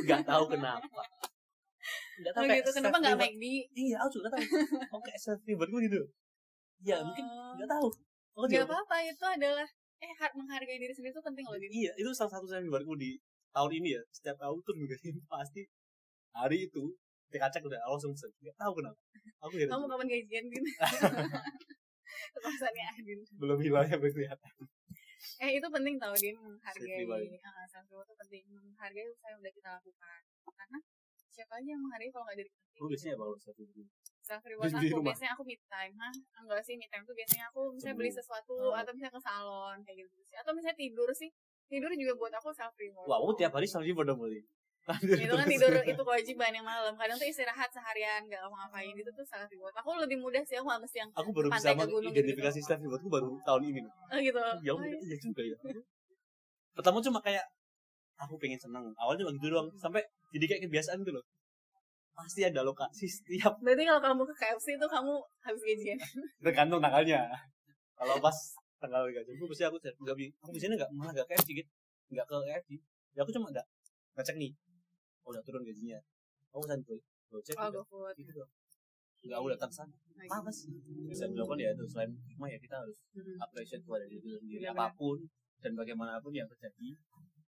[0.04, 1.02] nggak tahu kenapa
[2.16, 2.72] nggak tahu Oh kayak gitu.
[2.74, 3.36] Kenapa nggak self-reward.
[3.36, 3.46] McD?
[3.76, 4.46] iya aku juga nggak tahu
[4.88, 6.02] aku kayak self rewardku gitu
[6.82, 7.52] ya mungkin Oh.
[7.56, 7.88] nggak tahu
[8.34, 11.92] aku Gak juga apa-apa itu adalah eh har- menghargai diri sendiri itu penting loh iya
[11.94, 13.20] itu salah satu self rewardku di
[13.52, 15.62] tahun ini ya setiap tahun turun gaji pasti
[16.32, 16.84] hari itu
[17.28, 19.00] ketika cek udah langsung pesen nggak tahu kenapa
[19.42, 20.64] aku gitu Kamu kapan gajian Din?
[22.36, 23.20] Kekuasaannya Adin.
[23.36, 24.52] belum hilang ya kelihatan
[25.42, 27.02] Eh itu penting tau Din menghargai.
[27.42, 30.20] Ah, self reward itu penting menghargai usaha yang udah kita lakukan.
[30.48, 30.78] Karena
[31.28, 32.88] siapa aja yang menghargai kalau nggak diri kita sendiri.
[32.88, 33.84] biasanya bawa satu dulu.
[34.22, 37.62] self reward aku biasanya aku me time hah enggak sih me time tuh biasanya aku
[37.70, 38.74] misalnya beli sesuatu Oh.
[38.74, 41.30] atau misalnya ke salon kayak gitu sih atau misalnya tidur sih
[41.68, 44.42] tidur juga buat aku self reward Wah, aku tiap hari selalu reward dong berarti.
[44.86, 49.26] Itu kan tidur itu kewajiban yang malam kadang tuh istirahat seharian gak ngapa-ngapain itu tuh
[49.26, 52.68] self reward aku lebih mudah sih aku gak mesti yang Aku baru bisa mengidentifikasi gitu.
[52.70, 53.82] self rewardku baru tahun ini.
[53.82, 54.98] oh gitu Ya, Oh, iya.
[55.02, 55.58] iya juga ya.
[56.76, 57.46] Pertama cuma kayak
[58.16, 58.86] aku pengen seneng.
[58.96, 59.68] Awalnya cuma gitu doang.
[59.76, 61.24] Sampai jadi kayak kebiasaan gitu loh.
[62.14, 65.98] Pasti ada lokasi setiap berarti kalau kamu ke KFC itu kamu habis gajian
[66.46, 67.26] tergantung tanggalnya.
[67.96, 68.38] Kalau pas
[68.78, 71.70] tanggal gaji, aku pasti aku nggak aku biasanya nggak malah nggak KFC gitu,
[72.14, 72.70] nggak ke KFC.
[73.16, 73.66] Ya aku cuma nggak
[74.16, 74.52] ngecek nih,
[75.26, 76.00] oh, udah turun gajinya.
[76.54, 78.52] Gue, gue cek oh udah, gitu doang.
[79.26, 79.90] Nggak sana.
[80.16, 80.72] Nah, Apa sih?
[81.10, 83.36] Bisa dilakukan ya itu selain cuma ya kita harus Mhm.
[83.42, 84.88] appreciate kepada diri sendiri Iya, benar.
[84.88, 85.18] apa pun
[85.60, 86.90] dan bagaimanapun yang terjadi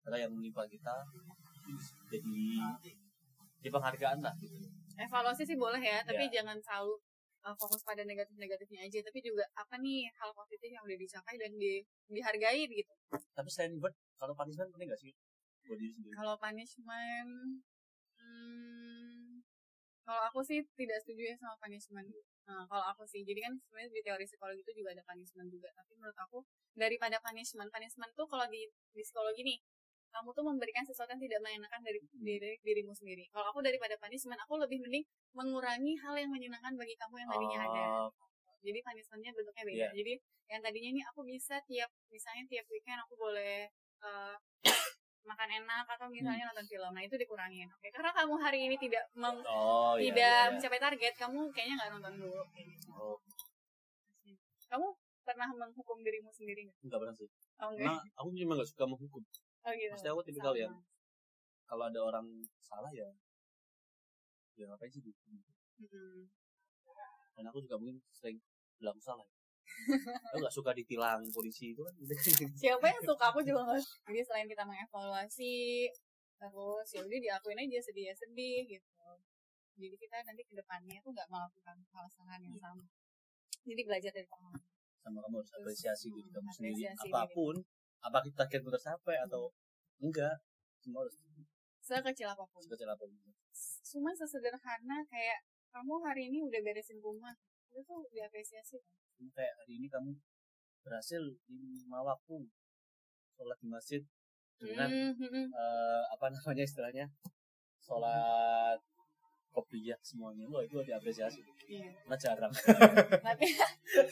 [0.03, 0.95] karena yang menimpa kita
[2.07, 2.47] jadi
[3.59, 4.55] di penghargaan lah gitu.
[4.97, 6.41] evaluasi sih boleh ya tapi Ya.
[6.41, 6.95] jangan selalu
[7.43, 11.51] uh, fokus pada negatif-negatifnya aja tapi juga apa nih hal positif yang udah dicapai dan
[11.59, 12.93] di, dihargai gitu
[13.35, 15.11] Tapi selain reward, kalau punishment penting gak sih
[15.67, 16.13] buat diri sendiri?
[16.15, 17.31] kalau punishment
[18.17, 19.27] hmm,
[20.07, 22.07] kalau aku sih tidak setuju ya sama punishment.
[22.47, 25.67] Nah, kalau aku sih jadi kan sebenarnya di teori psikologi itu juga ada punishment juga.
[25.75, 26.47] Tapi menurut aku
[26.79, 29.59] daripada punishment punishment tuh kalau di, di psikologi nih
[30.15, 33.27] kamu tuh memberikan sesuatu yang tidak menyenangkan dari diri dirimu sendiri.
[33.35, 35.03] Kalau aku daripada punishment aku lebih mending
[35.35, 37.83] mengurangi hal yang menyenangkan bagi kamu yang tadinya ada.
[38.07, 38.11] Oh,
[38.63, 39.75] jadi punishmentnya bentuknya beda.
[39.75, 39.89] Iya.
[39.91, 40.13] jadi
[40.47, 43.67] yang tadinya ini aku bisa tiap misalnya tiap weekend aku boleh
[44.07, 44.35] eh,
[45.27, 46.91] makan enak atau misalnya nonton film.
[46.95, 47.87] Nah itu dikurangin oke?
[47.91, 50.51] Karena kamu hari ini tidak meng- oh iya, tidak iya.
[50.55, 52.41] mencapai target kamu kayaknya nggak nonton dulu
[52.97, 53.19] Oh,
[54.71, 54.87] kamu
[55.27, 56.77] pernah menghukum dirimu sendiri nggak?
[56.87, 57.27] Enggak pernah sih.
[57.59, 57.71] oh
[58.15, 59.23] aku cuma gak suka menghukum.
[59.67, 59.91] oh gitu.
[59.91, 60.73] Maksudnya aku tipikal yang
[61.67, 62.27] kalau ada orang
[62.63, 63.11] salah ya
[64.57, 65.37] ya ngapain sih dihukum
[65.77, 66.25] Mm-mm.
[67.37, 68.41] dan aku juga mungkin sering
[68.81, 69.27] bilang salah
[70.31, 71.93] aku gak suka ditilang polisi itu kan?
[72.61, 73.23] Siapa yang suka?
[73.31, 75.87] Aku juga nggak jadi selain kita mengevaluasi
[76.37, 79.07] terus ya udah diakuin aja sedih ya sedih gitu.
[79.77, 82.61] Jadi kita nanti ke depannya tuh nggak melakukan kesalahan yang Iya.
[82.65, 82.85] sama.
[83.67, 84.63] Jadi belajar dari pengalaman.
[85.01, 86.73] Sama kamu harus apresiasi diri kamu sendiri.
[86.83, 87.09] diri.
[87.09, 87.55] apa pun
[88.03, 89.49] apa kita targetmu tercapai atau
[90.01, 90.35] enggak
[90.81, 91.15] semua harus
[91.81, 92.61] sekecil apa pun.
[92.61, 93.17] sekecil apa pun.
[93.87, 95.39] Cuma sesederhana kayak
[95.71, 97.33] kamu hari ini udah beresin rumah.
[97.71, 100.13] Itu tuh diapresiasi kan Cuma kayak hari ini kamu
[100.85, 102.47] berhasil lima waktu
[103.33, 104.01] sholat di masjid
[104.57, 105.45] dengan Hmm, hmm, hmm.
[105.51, 107.05] eh, apa namanya istilahnya
[107.77, 108.79] sholat
[109.53, 111.89] kopiah semuanya loh itu diapresiasi Iya.
[112.05, 112.53] karena jarang
[113.25, 113.45] tapi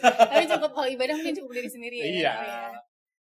[0.01, 2.33] tapi cukup kalau ibadah mungkin cukup diri sendiri ya Iya.
[2.33, 2.57] ya.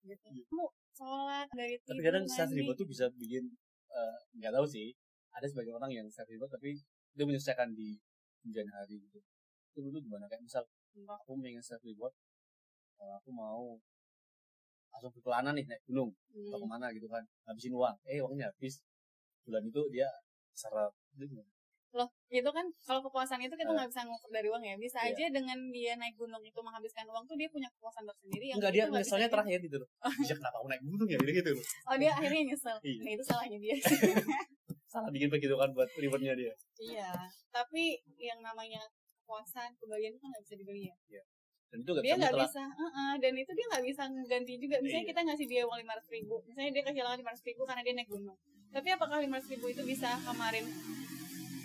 [0.07, 0.29] gitu.
[0.49, 2.59] kamu sholat dari tapi tidur, kadang self mandi.
[2.61, 3.45] reward tuh bisa bikin
[3.93, 4.93] eh, nggak tahu sih
[5.33, 6.77] ada sebagian orang yang self reward tapi
[7.13, 7.97] dia menyelesaikan di
[8.41, 9.21] kemudian hari gitu
[9.73, 10.65] itu dulu gimana kayak misal
[11.05, 12.15] aku pengen self reward
[12.97, 13.77] eh, aku mau
[14.97, 16.09] langsung berkelana nih naik gunung.
[16.33, 16.49] Hmm.
[16.49, 17.97] atau ke mana gitu kan habisin uang.
[18.09, 18.81] Eh uangnya habis.
[19.45, 20.09] Bulan itu dia
[21.21, 21.49] gimana?
[21.97, 23.77] loh itu kan kalau kepuasan itu kita Eh.
[23.77, 24.77] nggak bisa ngukur dari uang ya.
[24.77, 25.17] Bisa Iya.
[25.17, 28.73] aja dengan dia naik gunung itu menghabiskan uang tuh dia punya kepuasan tersendiri yang enggak
[28.77, 29.89] dia misalnya terakhir gitu loh.
[30.21, 31.17] Bisa kenapa aku naik gunung ya?
[31.17, 32.77] Gitu gitu loh oh dia akhirnya nyesel.
[32.85, 33.01] Iya.
[33.01, 33.75] nah itu salahnya dia.
[34.93, 36.53] Salah bikin begitu kan buat rewardnya dia.
[36.77, 37.11] Iya.
[37.49, 38.81] Tapi yang namanya
[39.27, 40.95] kepuasan kebahagiaan itu kan nggak bisa dibeli ya?
[41.67, 44.77] Dan itu gak dia bisa nggak bisa Heeh, dan itu dia nggak bisa ganti juga.
[44.79, 45.11] Misalnya Iya.
[45.11, 47.95] kita ngasih dia uang lima ratus ribu misalnya dia kehilangan lima ratus ribu karena dia
[47.99, 48.39] naik gunung.
[48.71, 50.65] Tapi apakah lima ratus ribu itu bisa kemarin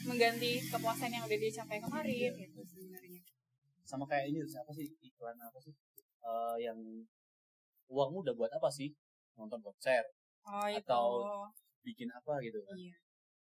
[0.10, 2.32] mengganti kepuasan yang udah dia capai kemarin?
[2.34, 3.22] Gitu sebenarnya.
[3.86, 4.90] Sama kayak ini apa sih?
[5.06, 5.74] Iklan apa sih?
[6.26, 6.80] Eh, yang
[7.94, 8.90] uangmu udah buat apa sih?
[9.38, 10.02] Nonton konser
[10.50, 10.82] oh itu.
[10.82, 11.46] Atau-
[11.86, 12.74] bikin apa gitu kan?
[12.74, 12.98] Iya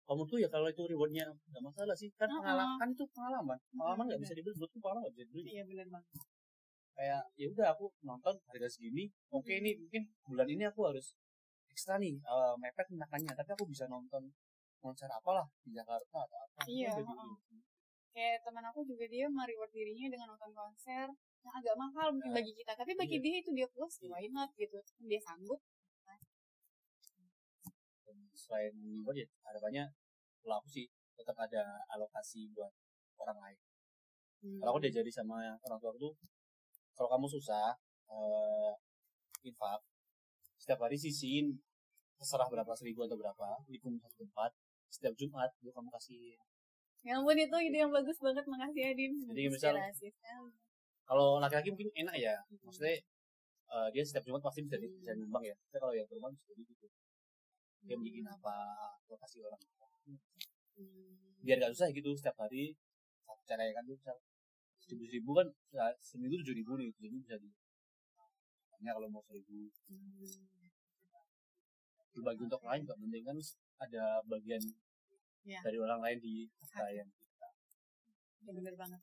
[0.09, 2.09] kamu tuh ya kalau itu rewardnya nggak masalah sih.
[2.17, 2.41] Kan Uh-uh.
[2.41, 3.59] pengalaman kan itu pengalaman.
[3.69, 5.49] Pengalaman nggak bisa dibeli buatku pengalaman nggak bisa dibeli.
[5.53, 6.09] Iya benar banget.
[6.97, 9.61] Kayak ya udah aku nonton harga segini oke Hmm.
[9.63, 11.15] ini mungkin bulan ini aku harus
[11.69, 14.33] ekstra nih eh, mepet makannya tapi aku bisa nonton
[14.81, 16.61] konser apalah di Jakarta atau apa.
[16.67, 17.07] Iya, di-
[18.11, 21.07] kayak teman aku juga dia mereward dirinya dengan nonton konser.
[21.39, 23.23] Yang agak mahal mungkin Nah, bagi kita tapi bagi iya.
[23.23, 24.75] dia itu dia puas why not gitu.
[25.07, 25.63] Dia sanggup
[28.39, 29.85] selain reward ya harapannya
[30.41, 32.71] kalau aku sih tetap ada alokasi buat
[33.19, 33.59] orang lain.
[34.39, 34.59] Hmm.
[34.63, 36.15] kalau aku diajari sama orang tua tuh
[36.95, 37.75] kalau kamu susah
[38.09, 38.73] eh
[39.43, 39.83] infak
[40.55, 41.59] setiap hari sisihin
[42.15, 44.51] terserah berapa seribu atau berapa dikum satu tempat
[44.89, 46.39] setiap Jumat itu kamu kasih
[47.07, 49.13] Ya ampun itu ide yang bagus banget makasih Adin.
[49.23, 49.79] Jadi misal-
[51.07, 52.99] kalau laki-laki mungkin enak ya maksudnya
[53.69, 56.45] eh, dia setiap Jumat pasti bisa di- bisa nyumbang ya tapi kalau yang perempuan bisa
[56.51, 56.87] jadi gitu
[57.87, 58.57] dia bikin apa
[59.05, 59.63] atau kasih orang.
[60.79, 61.35] Hmm.
[61.43, 62.71] biar gak susah gitu setiap hari
[63.27, 63.99] satu cara kan tuh
[64.79, 67.51] seribu seribu kan ya, seminggu tujuh ribu nih jadi bisa di
[68.79, 69.67] hanya kalau mau seribu.
[72.15, 73.37] Berbagi untuk lain juga penting kan
[73.83, 74.63] ada bagian
[75.49, 75.61] Iya.
[75.65, 77.09] dari orang lain di klien
[78.49, 79.01] ya bener banget.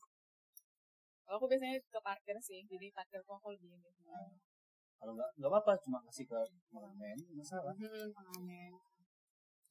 [1.25, 3.89] Kalau aku biasanya ke parkir sih jadi parkir kok aku lebih ini
[4.99, 6.39] kalau nggak nggak apa-apa cuma kasih ke
[6.71, 7.73] pengamen masalah.
[7.75, 8.71] Hmm, pengamen.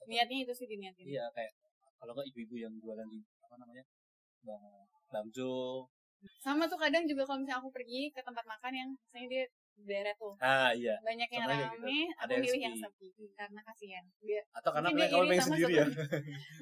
[0.05, 1.05] Niatnya itu sih diniatin.
[1.09, 1.53] Iya kayak
[1.99, 3.85] kalau nggak ibu-ibu yang jualan di apa namanya
[4.45, 4.65] bang
[5.09, 5.89] bangjo.
[6.41, 10.15] Sama tuh kadang juga kalau misalnya aku pergi ke tempat makan yang misalnya dia deret
[10.23, 10.95] tuh ah iya.
[11.03, 12.15] banyak yang Contohnya kayak rame gitu.
[12.15, 13.09] Aku yang milih yang sepi.
[13.35, 14.05] karena kasihan.
[14.23, 15.87] Dia atau karena dia iri pengen sendiri ya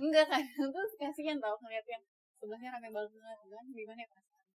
[0.01, 0.43] enggak kan.
[0.75, 2.03] Tuh kasihan tau ngeliat yang
[2.41, 3.65] sebelahnya rame banget kan.
[3.69, 4.47] Gimana ya perasaan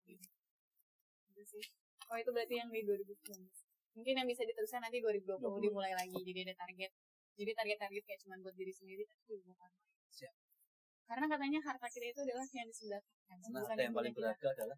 [1.37, 1.63] gitu sih.
[2.09, 3.66] Oh itu berarti yang di 2019
[3.97, 5.65] mungkin yang bisa diteruskan nanti 2020 20.
[5.65, 6.13] dimulai lagi.
[6.21, 6.93] Jadi ada target
[7.37, 9.69] jadi target-target kayak cuma buat diri sendiri tapi juga bukan
[10.09, 10.33] Siap.
[11.05, 14.33] karena katanya harta kita itu adalah yang di sebelah kanan nah bukan yang paling punya
[14.33, 14.41] kita.
[14.41, 14.77] berharga adalah?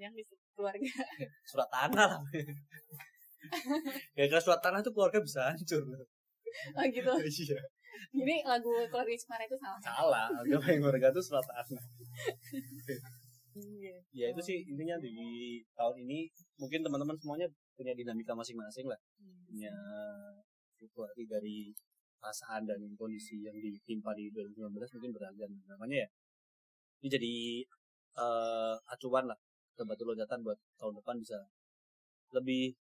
[0.00, 0.22] Yang di
[0.56, 0.90] keluarga.
[1.52, 2.22] Surat tanah lah.
[4.16, 5.84] Gara surat tanah tuh keluarga bisa hancur.
[5.84, 7.12] Oh gitu.
[7.20, 7.60] Iya.
[8.16, 9.80] Jadi lagu keluarga Ismara itu salah.
[9.84, 10.26] Salah.
[10.40, 11.84] Agama yang berharga tuh surat tanah.
[13.50, 13.98] Iya.
[14.14, 15.10] ya itu sih intinya di
[15.74, 16.30] tahun ini
[16.62, 18.98] mungkin teman-teman semuanya punya dinamika masing-masing lah.
[19.20, 19.42] Hmm.
[19.50, 19.74] punya
[20.78, 21.74] situasi dari
[22.20, 25.50] perasaan dan kondisi yang ditimpa di 2019 mungkin beragam.
[25.66, 26.08] Namanya ya
[27.00, 27.34] ini jadi
[28.20, 29.38] eh, acuan lah
[29.80, 31.40] batu loncatan buat tahun depan bisa
[32.36, 32.76] lebih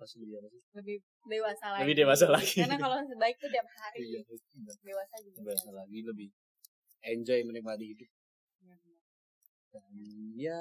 [0.00, 0.60] pasti lebih apa sih?
[0.72, 0.96] Lebih
[1.28, 1.80] dewasa lagi.
[1.84, 2.56] Lebih dewasa lagi.
[2.64, 4.20] karena kalau baik tuh tiap hari Iya,
[4.80, 6.28] dewasa juga dewasa lagi lebih
[7.04, 8.08] enjoy menikmati hidup.
[8.64, 8.76] Iya,
[9.76, 9.92] dan
[10.40, 10.60] ya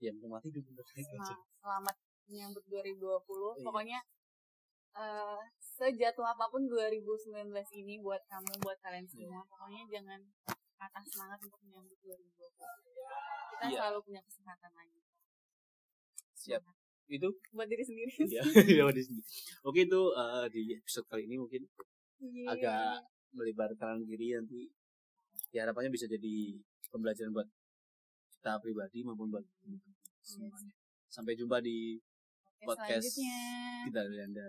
[0.00, 0.84] ya menikmati hidup bener.
[1.22, 2.96] Sel- selamat menyambut 2020
[3.52, 3.62] Iya.
[3.62, 3.98] pokoknya
[4.92, 9.12] eh, sejatuh apa pun 2019 ini buat kamu buat kalian Iya.
[9.28, 10.20] semua pokoknya jangan
[10.74, 12.32] patah semangat untuk menyambut 2020
[13.50, 13.78] kita Iya.
[13.78, 15.00] selalu punya kesempatan lagi
[16.32, 16.62] siap
[17.06, 18.40] itu buat diri sendiri ya
[18.80, 19.20] ya di sini
[19.62, 21.62] oke itu eh, di episode kali ini mungkin
[22.18, 22.46] Iya.
[22.48, 24.72] agak melebar kanan kiri nanti
[25.50, 26.56] ya harapannya bisa jadi
[26.88, 27.46] pembelajaran buat
[28.40, 30.72] kita pribadi maupun buat teman-teman semuanya.
[31.12, 32.00] Sampai jumpa di
[32.64, 33.36] podcast selanjutnya
[33.84, 34.46] kita dari Anda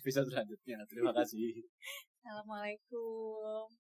[0.00, 0.80] episode selanjutnya.
[0.88, 1.60] Terima kasih.
[2.24, 3.89] Assalamualaikum